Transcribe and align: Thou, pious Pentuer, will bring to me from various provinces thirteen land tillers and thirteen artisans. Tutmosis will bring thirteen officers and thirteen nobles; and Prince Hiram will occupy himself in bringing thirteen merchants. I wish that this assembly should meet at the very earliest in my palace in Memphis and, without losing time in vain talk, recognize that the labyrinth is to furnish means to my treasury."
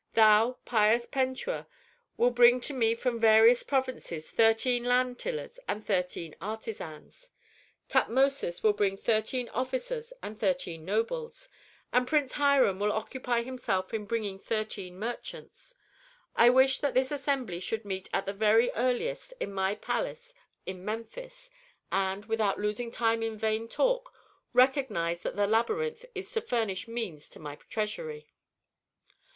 Thou, 0.15 0.57
pious 0.65 1.05
Pentuer, 1.05 1.67
will 2.17 2.31
bring 2.31 2.59
to 2.61 2.73
me 2.73 2.95
from 2.95 3.19
various 3.19 3.61
provinces 3.61 4.31
thirteen 4.31 4.83
land 4.83 5.19
tillers 5.19 5.59
and 5.67 5.85
thirteen 5.85 6.35
artisans. 6.41 7.29
Tutmosis 7.87 8.63
will 8.63 8.73
bring 8.73 8.97
thirteen 8.97 9.47
officers 9.49 10.11
and 10.23 10.39
thirteen 10.39 10.83
nobles; 10.85 11.49
and 11.93 12.07
Prince 12.07 12.31
Hiram 12.33 12.79
will 12.79 12.91
occupy 12.91 13.43
himself 13.43 13.93
in 13.93 14.05
bringing 14.07 14.39
thirteen 14.39 14.97
merchants. 14.97 15.75
I 16.35 16.49
wish 16.49 16.79
that 16.79 16.95
this 16.95 17.11
assembly 17.11 17.59
should 17.59 17.85
meet 17.85 18.09
at 18.11 18.25
the 18.25 18.33
very 18.33 18.71
earliest 18.71 19.35
in 19.39 19.53
my 19.53 19.75
palace 19.75 20.33
in 20.65 20.83
Memphis 20.83 21.51
and, 21.91 22.25
without 22.25 22.57
losing 22.59 22.89
time 22.89 23.21
in 23.21 23.37
vain 23.37 23.67
talk, 23.67 24.11
recognize 24.51 25.21
that 25.21 25.35
the 25.35 25.45
labyrinth 25.45 26.05
is 26.15 26.31
to 26.31 26.41
furnish 26.41 26.87
means 26.87 27.29
to 27.29 27.39
my 27.39 27.55
treasury." 27.69 28.27